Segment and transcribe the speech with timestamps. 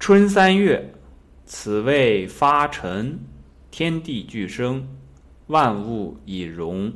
[0.00, 0.94] 春三月，
[1.44, 3.20] 此谓发陈，
[3.70, 4.88] 天地俱生，
[5.48, 6.90] 万物以荣。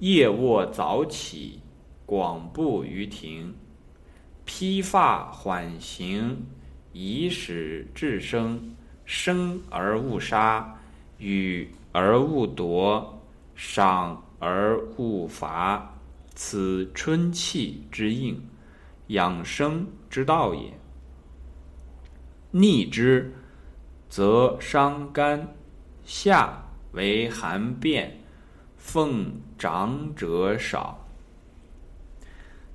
[0.00, 1.60] 夜卧早起，
[2.04, 3.54] 广步于庭。
[4.44, 6.44] 披发缓行，
[6.92, 8.74] 以使至生。
[9.04, 10.76] 生而勿杀，
[11.18, 13.22] 予而勿夺，
[13.54, 15.88] 赏而勿罚。
[16.34, 18.36] 此春气之应，
[19.06, 20.62] 养生之道也。
[22.56, 23.32] 逆之，
[24.08, 25.40] 则伤肝；
[26.04, 28.20] 夏为寒变，
[28.76, 31.04] 奉长者少。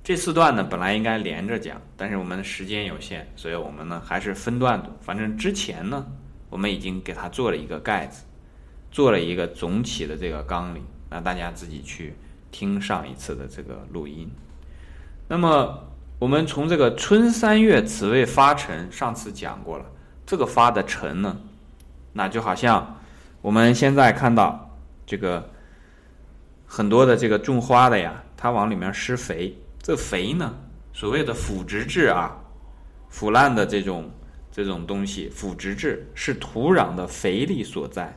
[0.04, 4.90] 这四段呢，本来应该连着讲，但是我们时间有限，所以我们呢还是分段读。
[5.00, 6.06] 反正之前呢，
[6.50, 8.26] 我们已经给它做了一个盖子，
[8.90, 12.12] 做了一个总体的这个纲领，那大家自己去
[12.50, 14.30] 听上一次的这个录音。
[15.26, 15.86] 那么。
[16.20, 19.86] 我们从这个春三月，此谓发陈，上次讲过了。
[20.26, 21.34] 这个发的陈呢，
[22.12, 23.00] 那就好像
[23.40, 25.50] 我们现在看到这个
[26.66, 29.56] 很多的这个种花的呀，它往里面施肥。
[29.80, 30.54] 这肥呢，
[30.92, 32.36] 所谓的腐殖质啊，
[33.08, 34.10] 腐烂的这种
[34.52, 38.14] 这种东西，腐殖质是土壤的肥力所在。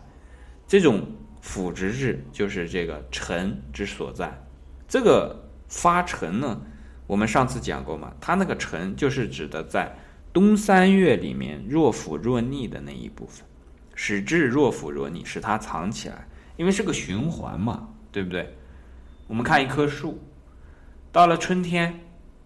[0.68, 1.08] 这种
[1.40, 4.46] 腐殖质就是这个陈之所在。
[4.90, 6.60] 这个发陈呢？
[7.06, 9.96] 我们上次讲过嘛，它那个沉就是指的在
[10.32, 13.46] 冬三月里面若腐若逆的那一部分，
[13.94, 18.56] 使之若腐若逆，使它藏起来，因为是个循环嘛，对不对？
[19.28, 20.20] 我们看一棵树，
[21.12, 22.00] 到了春天，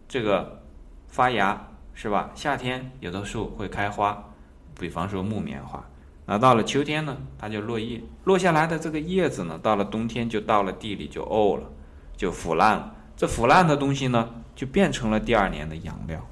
[0.07, 0.63] 这个
[1.07, 2.31] 发芽是吧？
[2.35, 4.33] 夏天有的树会开花，
[4.79, 5.87] 比方说木棉花，
[6.25, 11.69] 那到了秋天呢，它就落叶，落下来的这个叶子呢，到了冬天就到了地里就沤了，
[12.17, 12.95] 就腐烂了。
[13.15, 14.29] 这腐烂的东西呢？
[14.57, 16.27] 就变成了第二年的养料，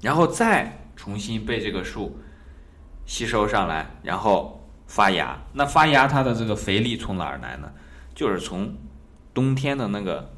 [0.00, 2.18] 然后再重新被这个树
[3.04, 5.38] 吸收上来，然后发芽。
[5.52, 7.70] 那发芽它的这个肥力从哪儿来呢？
[8.14, 8.74] 就是从
[9.34, 10.32] 冬天的那个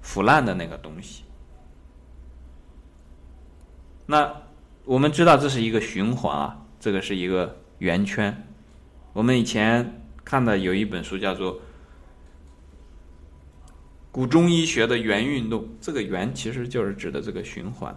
[0.00, 1.24] 腐烂的那个东西。
[4.06, 4.42] 那
[4.84, 8.46] 我们知道这是一个循环啊，这个是一个圆圈。
[9.12, 11.60] 我们以前看的有一本书叫做。
[14.12, 17.96] 古中医学的元运动，这个元其实就是指的这个循环。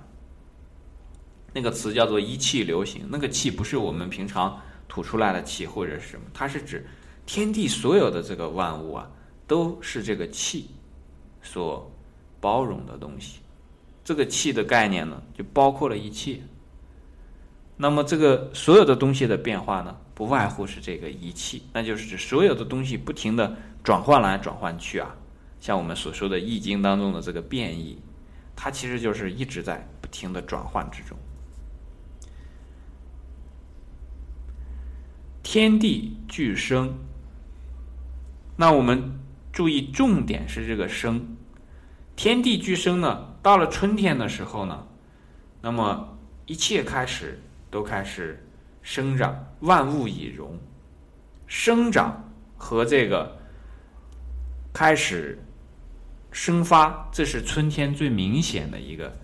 [1.53, 6.85] 那个词叫做一气流行，那个气不是我们平常吐出来的气或者是什么，它是指
[7.25, 9.09] 天地所有的这个万物啊，
[9.47, 10.69] 都是这个气
[11.41, 11.91] 所
[12.39, 13.39] 包容的东西。
[14.03, 16.39] 这个气的概念呢，就包括了一切。
[17.75, 25.15] 那么这个所有的东西的变化呢，不外乎是这个一气，那就是指所有的东西不停的转换来转换去啊。
[25.63, 27.97] 像我们所说的《易经》当中的这个变异，
[28.53, 31.17] 它其实就是一直在不停的转换之中。
[35.41, 36.93] 天地俱生，
[38.57, 39.17] 那我们
[39.53, 41.37] 注意重点是这个生。
[42.17, 44.85] 天地俱生呢，到了春天的时候呢，
[45.61, 47.41] 那么一切开始
[47.71, 48.45] 都开始
[48.81, 50.59] 生长，万物以荣。
[51.47, 53.37] 生长和这个
[54.73, 55.39] 开始。
[56.33, 59.15] 生发，这是春天最明显的一个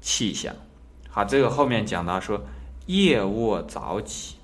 [0.00, 0.54] 气象。
[1.08, 2.40] 好，这个后面讲到说，
[2.86, 4.36] 夜卧早起。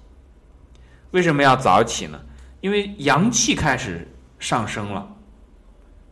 [1.10, 2.18] 为什么要早起呢？
[2.62, 5.14] 因为阳气开始上升了，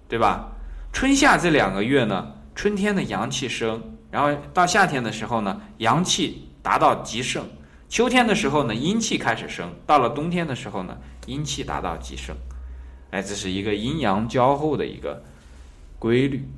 [0.08, 0.52] 对吧？
[0.92, 7.44] 春夏这两个月呢，春天的阳气升，然后到夏天的时候呢，阳气达到极盛；
[7.88, 12.36] 秋天的时候呢，阴气开始升，到了冬天的时候呢，阴气达到极盛。
[13.10, 15.22] 哎，这是一个阴阳交互的一个。
[15.98, 16.48] 规律，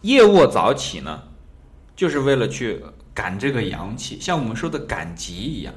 [0.00, 1.22] 夜卧早起呢，
[1.94, 2.82] 就是为了去
[3.14, 5.72] 赶这个阳气，像我们说的赶集一样。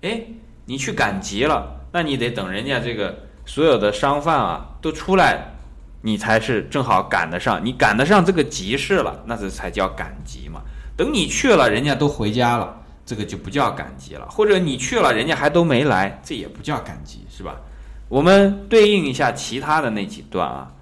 [0.00, 0.22] 哎，
[0.64, 5.52] 你去赶集了，那你得等人家这个所有的商贩啊都出来，
[6.00, 7.64] 你才是正好赶得上。
[7.64, 10.62] 你赶得上这个集市了，那这才叫赶集嘛。
[10.96, 14.26] 等你去了，人家都回家了，这个就不叫赶集了。
[14.30, 17.60] 或者你去了，人家还都没来，这也不叫赶集，是吧？
[18.08, 20.72] 我们对应一下其他的那几段啊。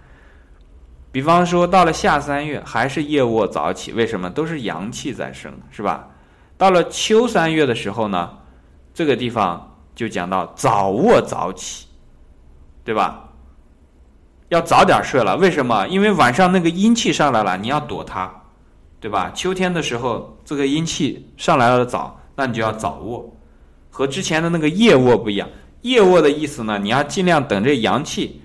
[1.12, 4.31] 比方说，到了夏三月还是夜卧早起，为什么？
[4.31, 6.09] 都是阳气在生，是吧？
[6.57, 8.31] 到了秋三月的时候呢，
[8.95, 11.87] 这个地方就讲到早卧早起，
[12.85, 13.29] 对吧？
[14.51, 15.87] 要早点睡了，为什么？
[15.89, 18.31] 因为晚上那个阴气上来了，你要躲它，
[19.01, 19.33] 对吧？
[19.35, 23.35] 秋天的时候，这个阴气上来了早，那你就要早卧，
[23.91, 25.49] 和之前的那个夜卧不一样。
[25.83, 28.43] 夜卧的意思呢，你要尽量等这阳气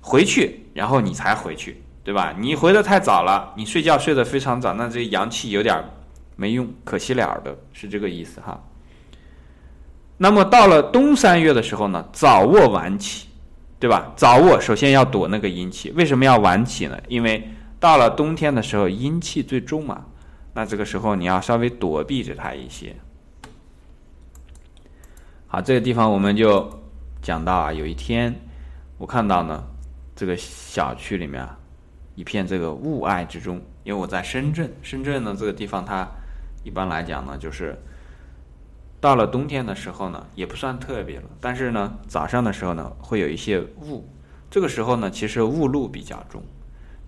[0.00, 1.81] 回去，然后你才回去。
[2.04, 2.34] 对吧？
[2.38, 5.82] 你回的太早了，你睡觉睡得非常早，那这阳气有点
[6.36, 8.60] 没用，可惜了的，是这个意思哈。
[10.16, 13.28] 那么到了冬三月的时候呢，早卧晚起，
[13.78, 14.12] 对吧？
[14.16, 16.98] 早卧首先要躲那个阴气，为什么要晚起呢？
[17.08, 20.04] 因为到了冬天的时候，阴气最重嘛，
[20.54, 22.94] 那这个时候你要稍微躲避着它一些。
[25.46, 26.68] 好，这个地方我们就
[27.20, 28.34] 讲到啊，有一天
[28.98, 29.64] 我看到呢，
[30.14, 31.58] 这个小区里面啊，
[32.22, 36.08] 一片这个雾霭之中，因为我在深圳，深圳呢这个地方它
[36.62, 37.76] 一般来讲呢，就是
[39.00, 44.08] 到了冬天的时候呢，也不算特别了，但是呢，早上的时候呢，会有一些雾，
[44.48, 46.40] 这个时候呢，其实雾露比较重，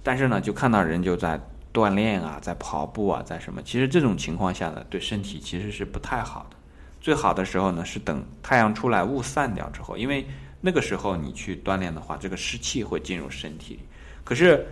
[0.02, 1.40] 但是呢，就看到人就在
[1.72, 6.56] 锻炼啊，在跑步啊，在什么，其实这种情况下呢，对身体其实是不太好的。
[7.00, 10.26] 最好的时候呢，是等太阳出来，雾散掉之后，因为
[10.60, 13.80] 那个时候你去锻炼的话，这个湿气会进入身体里。
[14.24, 14.66] 可是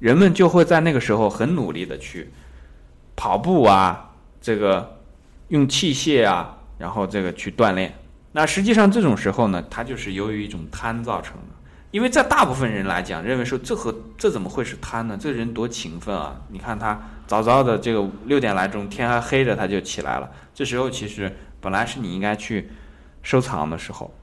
[0.00, 2.30] 人们就会在那个时候很努力的去
[3.14, 4.10] 跑步啊，
[4.40, 4.98] 这个
[5.48, 7.94] 用器械啊，然后这个去锻炼。
[8.32, 11.54] 那实际上这种时候呢，它就是由于一种贪造成的。
[11.90, 15.18] 因为在大部分人来讲，认为说这和这怎么会是贪呢？
[15.20, 16.40] 这人多勤奋啊！
[16.48, 20.30] 你看他早早的这个六点来钟，天还黑着他就起来了。
[20.54, 22.70] 这时候其实本来是你应该去
[23.22, 24.14] 收藏的时候，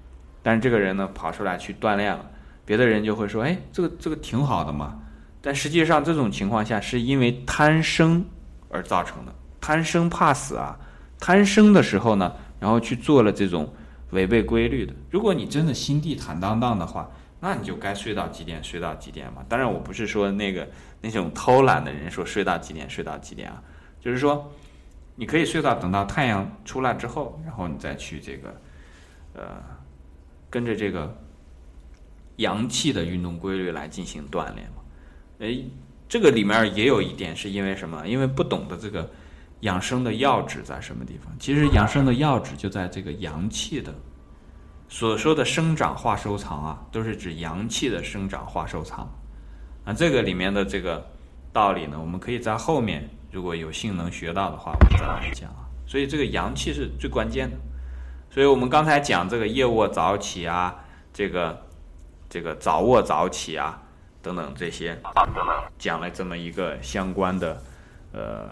[0.42, 2.26] 但是这个人呢跑出来去锻炼了，
[2.66, 5.02] 别的人就会说：“哎，这个这个挺好的嘛。”
[5.48, 8.22] 但实际上这种情况下是因为贪生
[8.68, 10.78] 而造成的，贪生怕死啊！
[11.22, 13.74] 贪生的时候呢，然后去做了这种
[14.10, 14.94] 违背规律的。
[15.10, 17.10] 如果你真的心地坦荡荡的话，
[17.40, 19.42] 那你就该睡到几点睡到几点嘛。
[19.48, 20.68] 当然，我不是说那个
[21.00, 23.64] 那种偷懒的人说睡到几点睡到几点啊，
[24.02, 24.52] 就是说
[25.16, 28.62] 你可以睡到等到太阳出来之后，然后你再去这个
[29.32, 29.44] 呃
[30.50, 31.18] 跟着这个
[32.36, 34.84] 阳气的运动规律来进行锻炼嘛。
[35.39, 35.57] 哎，
[36.10, 38.07] 这个里面也有一点是因为什么？
[38.07, 39.10] 因为不懂得这个
[39.62, 41.34] 养生的要旨在什么地方。
[41.39, 43.94] 其实养生的要旨就在这个阳气的。
[44.89, 49.10] 所说的生长化收藏啊，都是指阳气的生长化收藏。
[49.84, 51.06] 那这个里面的这个
[51.51, 55.68] 道理呢，我们可以在后面如果有幸能学到的话，我们再来讲啊。
[55.86, 57.57] 所以这个阳气是最关键的。
[58.30, 60.75] 所以我们刚才讲这个夜卧早起啊，
[61.13, 61.66] 这个
[62.30, 63.81] 这个早卧早起啊，
[64.28, 65.00] 等等这些，
[65.80, 67.62] 讲了这么一个相关的
[68.12, 68.50] 呃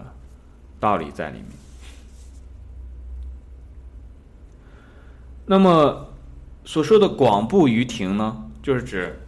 [0.80, 1.50] 道理在里面。
[5.46, 6.08] 那么。
[6.68, 9.22] 所说的广步于庭呢，就是指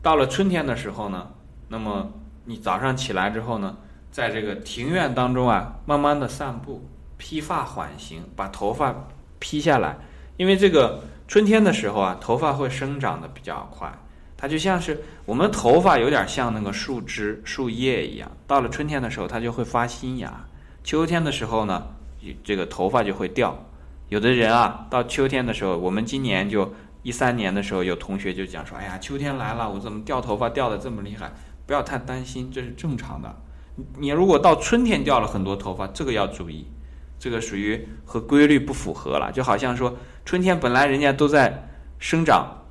[0.00, 1.32] 到了春天的时候呢，
[1.66, 2.12] 那么
[2.44, 3.76] 你早上起来之后呢，
[4.12, 6.88] 在这个庭院当中啊，慢慢的散步，
[7.18, 8.94] 披发缓行，把头发
[9.40, 9.98] 披下来，
[10.36, 13.92] 因为这个春天的时候啊，头发会生长的比较快，
[14.42, 20.44] 它就像是我们头发有点像那个树枝、树叶一样，到了春天的时候，它就会发新芽，
[20.82, 21.86] 秋天的时候呢，
[22.42, 23.56] 这个头发就会掉。
[24.08, 26.74] 有的人啊，到秋天的时候，我们今年就
[27.04, 31.32] 一三年的时候，有同学就讲说：“哎呀，秋天来了，我怎么掉头发掉的这么厉害？
[31.64, 33.32] 不要太担心，这是正常的。
[33.96, 36.66] 你如果到春天掉了很多头发，这个要注意，
[37.16, 39.30] 这个属于和规律不符合了。
[39.30, 41.68] 就好像说，春天本来人家都在
[42.00, 42.61] 生长，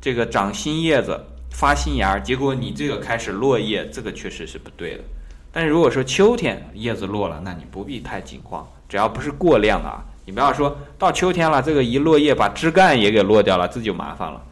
[0.00, 5.04] 这个长新叶子、发新芽，结果你这个开始落叶，这个确实是不对的。
[5.50, 14.44] 但是如果说秋天叶子落了，那你不必太惊慌，只要不是过量啊。”你不要说到秋天了，这个一落叶把枝干也给落掉了，这就麻烦了。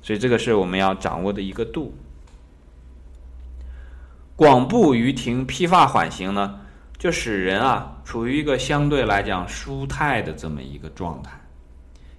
[0.00, 1.92] 所以这个是我们要掌握的一个度。
[4.36, 6.60] 广步于庭，披发缓行呢，
[6.98, 11.32] 就使人啊处于一个相对来讲舒泰的这么一个状态，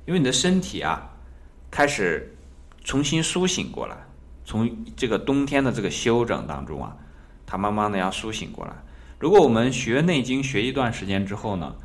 [0.06, 1.10] 因为你的身体啊
[1.72, 2.35] 开始
[2.86, 3.98] 重新苏醒过来，
[4.46, 6.96] 从这个冬天的这个休整当中啊，
[7.46, 8.72] 它慢慢的要苏醒过来。
[9.20, 11.75] 如果我们学《内经》学一段时间之后呢？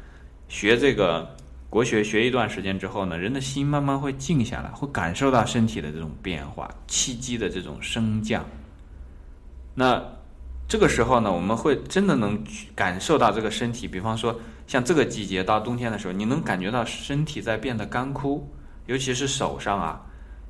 [0.48, 1.36] 学这个
[1.68, 8.44] 国学学一段时间之后呢，人的心慢慢会静下来，会感受到身体的这种变化，气机的这种升降。
[9.74, 10.02] 那
[10.68, 18.52] 这个时候呢，我们会真的能感受到这个身体，比方说像这个季节到冬天的时候，你能感觉到身体在变得干枯，
[18.86, 20.04] 尤其是手上啊。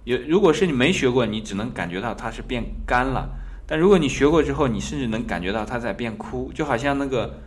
[0.04, 3.28] 有如果是你没学过，你只能感觉到它是变干了；
[3.66, 7.38] 但如果你学过之后，你甚至能感觉到它在变枯，就好像那个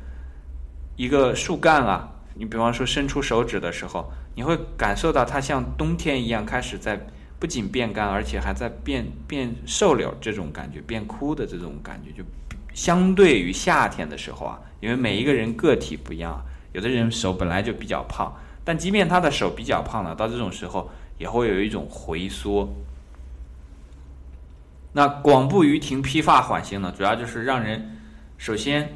[0.96, 2.10] 一个树干啊。
[2.36, 7.00] 你比方说伸出手指的时候，你会感受到它像冬天一样开始在
[7.40, 12.24] 不仅变干，而且还在变变瘦柳这种感觉，变枯的这种感觉，就
[12.74, 18.34] 相对于夏天的时候啊，因为每一个人个体不一样，有的人手本来就比较胖，
[18.64, 22.74] 但即便他的手比较胖了，到这种时候也会有一种回缩。
[24.92, 27.98] 那广步于庭，披发缓行呢，主要就是让人
[28.38, 28.94] 首先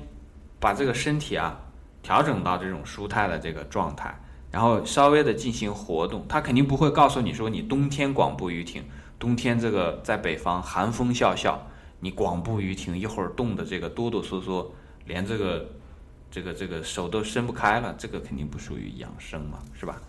[0.60, 1.60] 把这个身体啊
[2.04, 4.16] 调整到这种舒泰的这个状态，
[4.52, 6.26] 然后稍微的进行活动。
[6.30, 8.84] 他肯定不会告诉你说你冬天广步于庭，
[9.18, 11.58] 冬天这个在北方寒风啸啸，
[12.00, 14.68] 你广步于庭一会儿冻的这个哆哆嗦嗦，
[15.06, 15.70] 连这个
[16.30, 20.00] 这个这个手都伸不开了，这个肯定不属于养生嘛，是吧？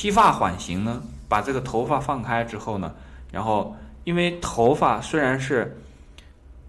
[0.00, 2.94] 披发缓刑呢，把这个头发放开之后呢，
[3.30, 5.76] 然后因为头发虽然是。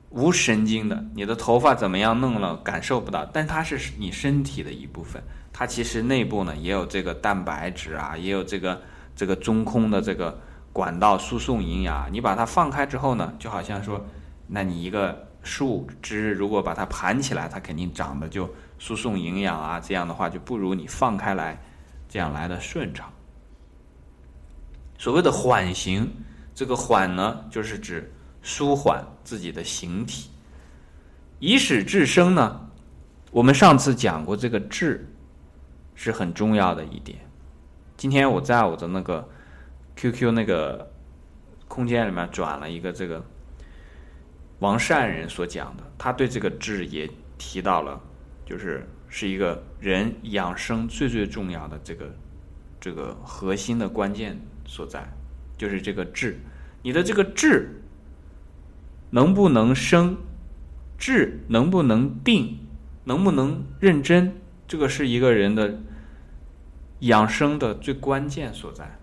[0.10, 5.24] 无神经的，你的头发怎么样弄了感受不到，但它是你身体的一部分，
[5.54, 8.82] 它其实内部呢也有这个蛋白质啊，也有这个
[9.16, 10.38] 这个中空的这个
[10.74, 12.10] 管道输送营养。
[12.12, 14.06] 你把它放开之后呢，就好像说，
[14.48, 21.58] 那你一个树枝如果把它盘起来，它肯定长得就输送营养啊，这样的话就不如你放开来
[22.10, 23.10] 这样来的顺畅。
[25.02, 26.08] 所谓的缓行，
[26.54, 28.08] 这个缓呢，就是指。
[28.44, 30.30] 舒缓自己的形体，
[31.38, 32.70] 以使治生呢？
[33.30, 35.08] 我们上次讲过，这个治
[35.94, 37.20] 是很重要的一点。
[37.98, 39.28] 今天我在我的那个
[39.96, 40.92] QQ 那个
[41.68, 43.24] 空间里面转了一个这个
[44.58, 48.00] 王善人所讲的，他对这个治也提到了，
[48.44, 52.06] 就是是一个人养生最最重要的这个
[52.80, 54.40] 这个核心的关键
[54.72, 55.12] 所在，
[55.58, 56.40] 就是这个治，
[56.82, 57.78] 你的这个治。
[59.14, 60.16] 能不能生，
[60.98, 62.60] 志能不能定，
[63.04, 65.82] 能不能认真，这个是一个人的
[67.00, 68.98] 养生的最关键所在。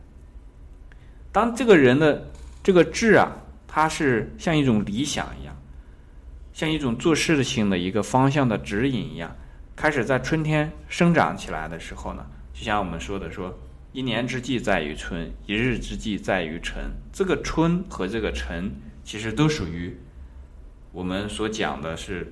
[1.30, 2.30] 当这个人的
[2.62, 5.54] 这个志啊，它是像一种理想一样，
[6.54, 9.36] 像一种做事情的一个方向的指引一样，
[9.76, 13.58] 开始在春天生长起来的时候呢，就像我们说的说，
[13.92, 16.90] 一年之计在于春，一日之计在于晨。
[17.12, 18.70] 这个春和这个晨。
[19.04, 19.98] 其实都属于
[20.92, 22.30] 我们所讲的是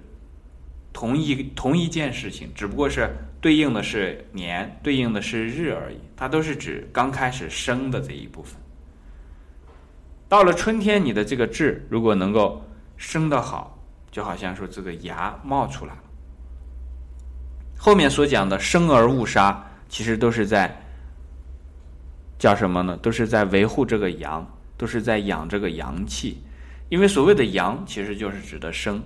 [0.93, 3.09] 同一同一件事情，只不过是
[3.41, 5.97] 对应的是年，对应的是日而已。
[6.15, 8.61] 它都是指刚开始生的这一部分。
[10.29, 12.63] 到了春天，你的这个痣如果能够
[12.99, 16.03] 生得好，就好像说这个芽冒出来了。
[17.79, 20.79] 后面所讲的生而勿杀，其实都是在
[22.39, 22.97] 叫什么呢？
[22.97, 26.43] 都是在维护这个阳，都是在养这个阳气。
[26.89, 29.01] 因为所谓的阳，其实就是指的生；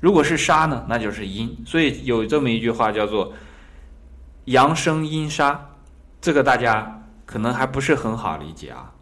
[0.00, 1.56] 如果是杀呢，那就是阴。
[1.64, 3.32] 所以有这么一句话叫做
[4.46, 5.70] “阳生阴杀”，
[6.20, 8.92] 这个大家可能还不是很好理解啊。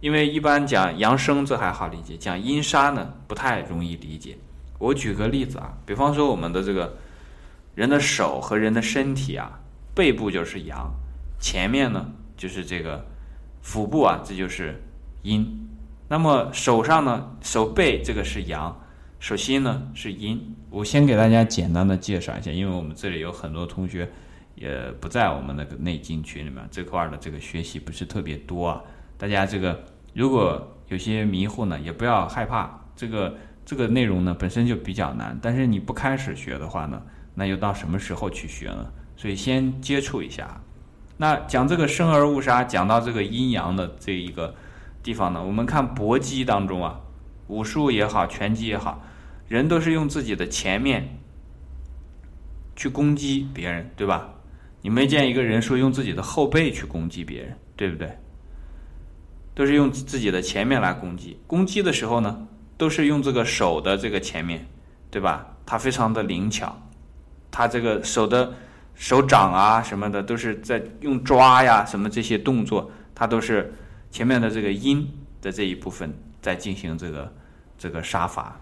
[0.00, 4.36] 因为一般讲阳生这还好理解，讲阴杀呢不太容易理解。
[4.78, 6.98] 我举个例子啊，比方说我们的这个
[7.74, 9.60] 人的手和人的身体啊，
[9.94, 10.92] 背部就是阳，
[11.38, 13.04] 前面呢就是这个
[13.62, 14.82] 腹部啊，这就是
[15.22, 15.68] 阴。
[16.08, 18.80] 那么手上呢，手背这个是阳，
[19.18, 20.54] 手心呢是阴。
[20.70, 24.08] 我先给大家简单的介绍一下，因为我们这里有很多同学
[24.54, 28.80] 也不在我们那个内经群里面，这块的这个学习不是特别多啊。
[29.18, 32.82] 大家这个如果有些迷糊呢，也不要害怕。
[32.94, 37.02] 这个这个内容呢本身就比较难，但是你不开始学的话呢，
[37.34, 38.86] 那又到什么时候去学呢？
[39.16, 40.60] 所以先接触一下。
[41.18, 44.54] 那讲这个生而勿杀，讲到这个阴阳的这一个。
[45.02, 45.40] 地方呢？
[45.40, 46.98] 我们看搏击当中啊，
[47.46, 49.04] 武术也好，拳击也好，
[49.46, 51.20] 人都是用自己的前面
[52.74, 54.30] 去攻击别人，对吧？
[54.82, 58.18] 你没见一个人说用自己的后背去攻击别人，对不对？
[59.54, 61.38] 都是用自己的前面来攻击。
[61.46, 64.66] 攻击的时候呢，都是用这个手的这个前面，
[65.08, 65.54] 对吧？
[65.64, 66.82] 它非常的灵巧，
[67.52, 68.54] 它这个手的
[68.96, 73.72] 手掌啊什么的，都是在用抓呀什么这些动作，它都是。
[74.08, 75.06] 前面的这个阴
[75.42, 76.10] 的这一部分
[76.40, 77.30] 在进行这个
[77.76, 78.58] 这个杀伐，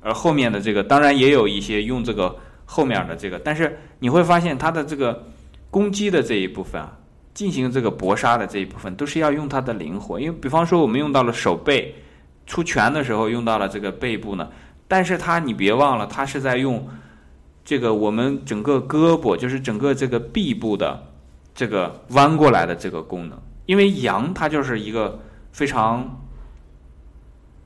[0.00, 5.26] 而后面的这个当然也有一些用这个后面的这个，但是你会发现它的这个
[5.68, 6.96] 攻击的这一部分啊，
[7.32, 11.96] 进行这个搏杀的这一部分都是要用它的灵活，因为比方说我们用到了手背
[12.46, 14.48] 出拳的时候用到了这个背部呢，
[14.86, 16.86] 但是它你别忘了，它是在用
[17.64, 21.02] 这个我们整个胳膊，就是整个这个臂部的
[21.54, 23.40] 这个弯过来的这个功能。
[23.66, 26.22] 因为阳它就是一个非常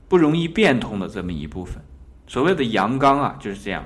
[0.07, 1.83] 不容易变通的这么一部分，
[2.25, 3.83] 所谓的阳刚啊就是这样，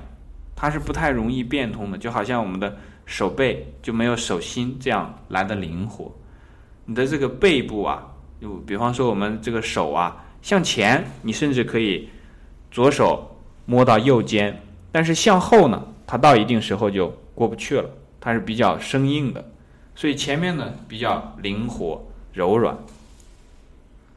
[0.54, 6.14] 它是不太容易变通的，就好像我们的手背就没有手心这样来的灵活。
[6.86, 8.06] 你的这个背部啊，
[8.40, 12.08] 就比方说我们这个手啊向前，你甚至可以
[12.70, 19.44] 左手摸到右肩，但是向后呢，它到一定时候就过不去了，它是比较生硬的。
[19.94, 22.76] 所以前面呢比较灵活柔软，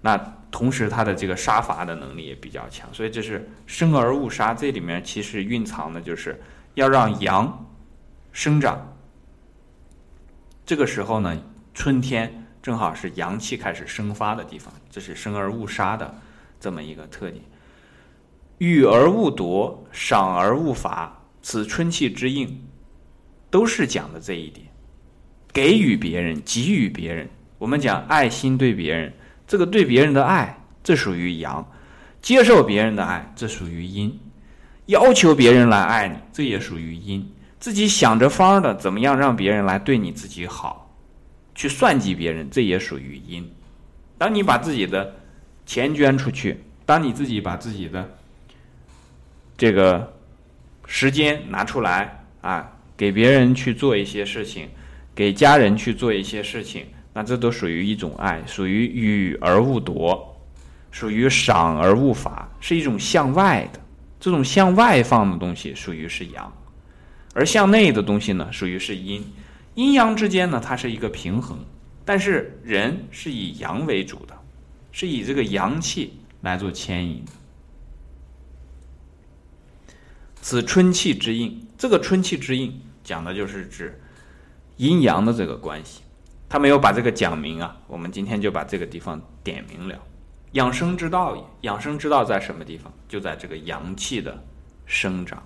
[0.01, 0.17] 那
[0.49, 4.53] 同时它的这个杀伐的能力也比较强，所以这是生而勿杀。
[4.53, 6.41] 这里面其实蕴藏的就是
[6.73, 7.65] 要让阳
[8.31, 8.93] 生长。
[10.65, 11.37] 这个时候呢，
[11.73, 16.13] 春天正好是阳气开始生发的地方，这是生而勿杀的
[16.59, 17.43] 这么一个特点。
[18.57, 22.61] 予而勿夺，赏而勿罚，此春气之应，
[23.49, 24.67] 都是讲的这一点。
[25.53, 27.27] 给予别人，给予别人，
[27.57, 29.11] 我们讲爱心对别人，
[29.47, 31.63] 这个对别人的爱，这属于阳；
[32.21, 34.11] 接受别人的爱，这属于阴；
[34.85, 37.33] 要求别人来爱你，这也属于阴。
[37.59, 40.95] 自己想着方的怎么样让别人来对你自己好，
[41.55, 43.51] 去算计别人，这也属于阴。
[44.17, 45.15] 当你把自己的
[45.65, 48.17] 钱捐出去，当你自己把自己的
[49.57, 50.13] 这个
[50.87, 54.67] 时间拿出来啊，给别人去做一些事情，
[55.13, 60.35] 给家人去做一些事情，那这都属于一种爱，属于予而勿夺，
[60.89, 63.79] 属于赏而勿罚，是一种向外的。
[64.19, 66.51] 这种向外放的东西，属于是阳。
[67.35, 69.23] 而向内的东西呢，属于是阴，
[69.75, 71.59] 阴阳之间呢，它是一个平衡，
[72.03, 74.35] 但是人是以阳为主的，
[74.91, 77.23] 是以这个阳气来做牵引。
[80.41, 83.99] 此春气之应，这个春气之应讲的就是指
[84.77, 86.01] 阴阳的这个关系，
[86.47, 89.97] 他没有把这个讲明啊，我们今天就把这个地方点明了。
[90.53, 92.91] 养生之道也，养生之道在什么地方？
[93.07, 94.41] 就在这个阳气的
[94.85, 95.45] 生长。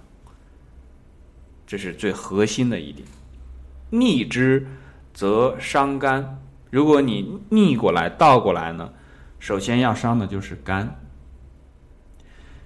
[1.66, 3.08] 这是最核心的一点，
[3.90, 4.68] 逆之
[5.14, 6.40] 则伤肝。
[6.70, 8.94] 如果你逆过来倒过来呢，
[9.40, 11.00] 首先要伤的就是肝。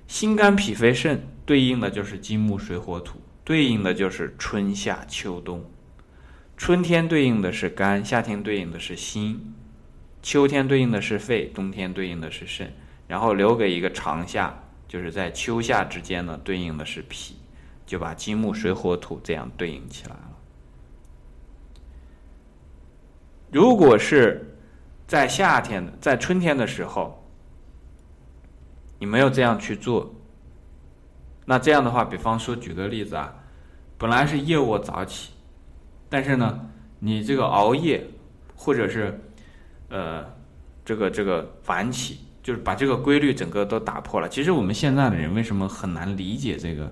[0.08, 5.64] 心肝脾肺肾对应的就是金木水火土，对应的就是春夏秋冬。
[6.58, 9.54] 春天对应的是肝，夏天对应的是心，
[10.22, 12.74] 秋天对应的是肺，冬天对应的是肾。
[13.08, 17.36] 然后留给一个长夏，就是在秋夏之间呢，对应的是脾。
[17.86, 20.32] 就把金木水火土这样对应起来了。
[23.52, 24.58] 如果是
[25.06, 27.24] 在夏天，在春天的时候，
[28.98, 30.15] 你没有这样去做，
[31.46, 33.34] 那这样的话，比方说举个例子啊，
[33.98, 35.32] 本来是夜卧早起，
[36.10, 36.60] 但是呢，
[37.00, 38.06] 你这个熬夜
[38.56, 39.20] 或者是
[39.90, 40.26] 呃
[40.84, 44.28] 这个这个晚起，就是把这个规律整个都打破了。
[44.28, 46.92] 其实我们现在的人为什么很难理解这个？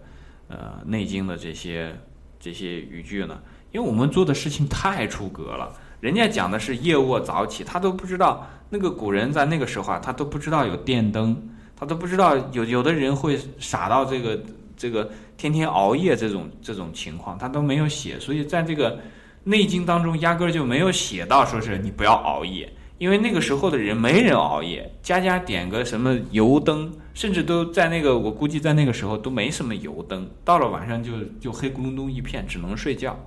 [0.50, 1.98] 呃，《内经》的这些
[2.38, 5.74] 这些语句呢，因为我们做的事情太出格了。
[6.00, 11.50] 人家讲的是夜卧早起，他都不知道那个古人在那个时候啊，他都不知道有电灯，
[11.84, 14.42] 他都不知道有有的人会傻到这个
[14.78, 18.18] 这个天天熬夜这种这种情况，他都没有写。
[18.22, 18.96] 所以在这个
[19.44, 22.72] 《内经》当中，压根儿就没有写到说是你不要熬夜。
[23.00, 33.20] 因为那个时候的人没人熬夜，家家点个什么油灯，甚至都在那个我估计在那个时候都没什么油灯，到了晚上就就黑咕隆咚一片，只能睡觉，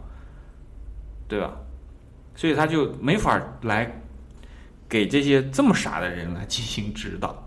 [1.29, 1.55] 对吧？
[2.35, 4.01] 所以他就没法来
[4.89, 7.46] 给这些这么傻的人来进行指导。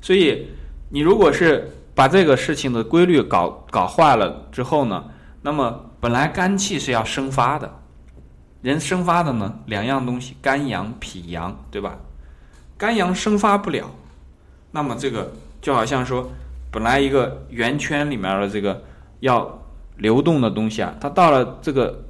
[0.00, 0.48] 所以
[0.88, 5.04] 你如果是把这个事情的规律搞搞坏了之后呢，
[5.42, 7.78] 那么本来肝气是要生发的。
[8.62, 11.96] 人生发的呢，两样东西，肝阳、脾阳，对吧？
[12.76, 13.90] 肝阳生发不了，
[14.70, 15.32] 那么这个
[15.62, 16.30] 就好像说，
[16.70, 18.82] 本来一个圆圈里面的这个
[19.20, 19.62] 要
[19.96, 22.04] 流动的东西啊，它到了这个，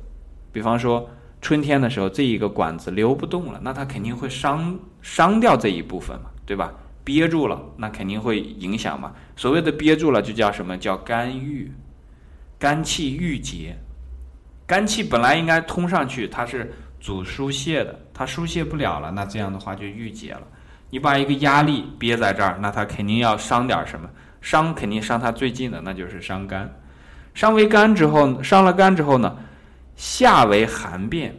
[0.52, 1.08] 比方说
[1.40, 6.72] 春天的时候，这一个管子流不动了，那它肯定会伤伤掉这一部分嘛，对吧？
[7.12, 9.12] 憋住了，那肯定会影响嘛。
[9.34, 11.72] 所谓的憋住了，就叫什么叫肝郁，
[12.56, 13.76] 肝气郁结。
[14.64, 20.42] 肝气本来应该通上去，它是主疏泄的，它疏泄不了了，那这样的话就郁结了。
[20.88, 24.08] 你把一个压力憋在这儿，那它肯定要伤点什么，
[24.40, 26.72] 伤肯定伤它最近的，那就是伤肝。
[27.34, 29.36] 伤为肝之后，伤了肝之后呢，
[29.96, 31.34] 下为寒变。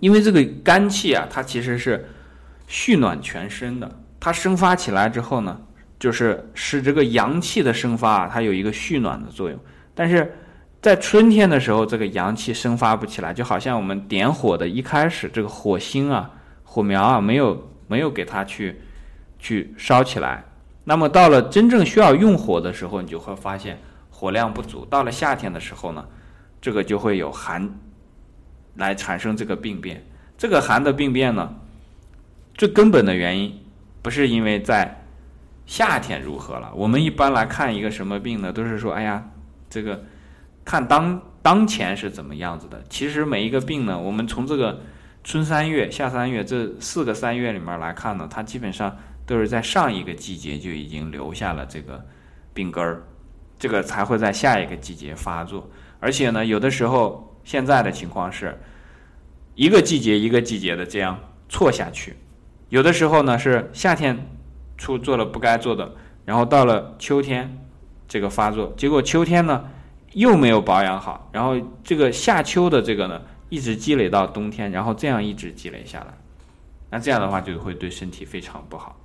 [0.00, 2.06] 因为这个肝气啊，它其实是
[2.66, 5.60] 蓄暖全身的，它生发起来之后呢，
[5.98, 9.58] 就是使这个阳气的生发啊，它有一个蓄暖的作用，
[9.94, 10.32] 但是。
[10.82, 16.30] 在春天的时候，这个阳气生发不起来，就好像我们点火的一开始，这个火星啊、
[16.64, 18.80] 火苗啊，没有没有给它去
[19.38, 20.42] 去烧起来。
[20.84, 23.78] 那么到了真正需要用火的时候，你就会发现
[24.08, 24.86] 火量不足。
[24.86, 26.02] 到了夏天的时候呢，
[26.62, 27.70] 这个就会有寒
[28.76, 30.02] 来产生这个病变。
[30.38, 31.56] 这个寒的病变呢，
[32.54, 33.59] 最根本的原因
[34.02, 35.04] 不是因为在
[35.66, 36.72] 夏天如何了。
[36.74, 39.30] 我们一般来看一个什么病呢，都是说，哎呀，
[39.68, 40.04] 这个。
[40.62, 42.84] 看当当前是怎么样子的？
[42.88, 44.82] 其实每一个病呢，我们从这个
[45.24, 52.04] 春三月、夏三月这四个三月里面来看呢，它基本上都是在上一个季节就已经留下了这个
[52.52, 53.02] 病根儿。
[53.58, 55.68] 这个才会在下一个季节发作。
[55.98, 58.56] 而且呢，有的时候现在的情况是，
[59.54, 62.14] 一个季节一个季节的这样错下去，
[62.70, 64.18] 有的时候呢是夏天
[64.78, 65.92] 出做了不该做的，
[66.24, 67.58] 然后到了秋天
[68.08, 69.64] 这个发作，结果秋天呢
[70.14, 71.54] 又没有保养好，然后
[71.84, 76.06] 这个夏秋的这个呢一直积累到冬天，然后这样一直积累下来，
[76.88, 78.96] 那这样的话就会对身体非常不好。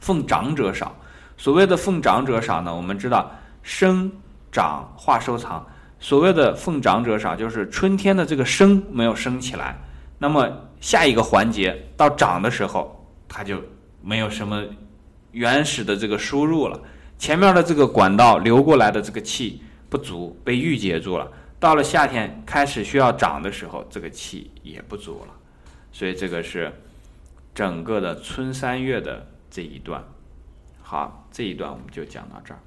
[0.00, 0.96] 奉长者少，
[1.36, 3.30] 所谓的奉长者少呢，我们知道
[3.62, 4.10] 生
[4.50, 5.64] 长化收藏。
[6.00, 9.78] 所谓的奉长者少，就是春天的这个生没有生起来，
[10.18, 10.50] 那么
[10.82, 13.62] 下一个环节到长的时候，它就
[14.02, 14.62] 没有什么
[15.30, 16.78] 原始的这个输入了，
[17.16, 21.30] 前面的这个管道流过来的这个气不足，被郁结住了。
[21.60, 25.34] 到了夏天开始需要长的时候，这个气也不足了，
[25.92, 26.72] 所以这个是
[27.54, 30.02] 整个的春三月的这一段。
[30.82, 32.58] 好，这一段我们就讲到这儿。